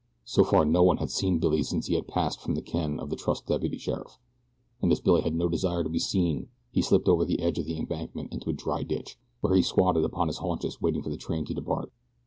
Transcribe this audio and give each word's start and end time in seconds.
So 0.25 0.43
far 0.43 0.65
no 0.65 0.81
one 0.81 0.97
had 0.97 1.11
seen 1.11 1.37
Billy 1.37 1.61
since 1.61 1.85
he 1.85 1.93
had 1.93 2.07
passed 2.07 2.41
from 2.41 2.55
the 2.55 2.63
ken 2.63 2.99
of 2.99 3.11
the 3.11 3.15
trussed 3.15 3.45
deputy 3.45 3.77
sheriff, 3.77 4.17
and 4.81 4.91
as 4.91 4.99
Billy 4.99 5.21
had 5.21 5.35
no 5.35 5.47
desire 5.47 5.83
to 5.83 5.89
be 5.91 5.99
seen 5.99 6.49
he 6.71 6.81
slipped 6.81 7.07
over 7.07 7.23
the 7.23 7.39
edge 7.39 7.59
of 7.59 7.65
the 7.65 7.77
embankment 7.77 8.33
into 8.33 8.49
a 8.49 8.53
dry 8.53 8.81
ditch, 8.81 9.19
where 9.41 9.53
he 9.55 9.61
squatted 9.61 10.03
upon 10.03 10.25
his 10.25 10.39
haunches 10.39 10.81
waiting 10.81 11.03
for 11.03 11.09
the 11.11 11.17
train 11.17 11.45
to 11.45 11.53
depart. 11.53 11.91